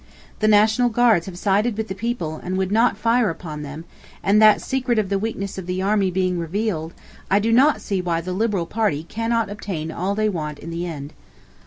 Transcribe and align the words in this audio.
The 0.39 0.47
National 0.47 0.89
Guards 0.89 1.27
have 1.27 1.37
sided 1.37 1.77
with 1.77 1.87
the 1.87 1.93
people, 1.93 2.37
and 2.37 2.57
would 2.57 2.71
not 2.71 2.97
fire 2.97 3.29
upon 3.29 3.61
them, 3.61 3.85
and 4.23 4.41
that 4.41 4.59
secret 4.59 4.97
of 4.97 5.09
the 5.09 5.19
weakness 5.19 5.59
of 5.59 5.67
the 5.67 5.79
army 5.83 6.09
being 6.09 6.39
revealed, 6.39 6.95
I 7.29 7.37
do 7.37 7.51
not 7.51 7.81
see 7.81 8.01
why 8.01 8.19
the 8.21 8.33
Liberal 8.33 8.65
party 8.65 9.03
cannot 9.03 9.51
obtain 9.51 9.91
all 9.91 10.15
they 10.15 10.27
want 10.27 10.57
in 10.57 10.71
the 10.71 10.87
end. 10.87 11.13